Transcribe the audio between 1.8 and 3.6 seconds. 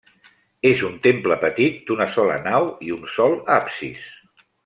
d'una sola nau i un sol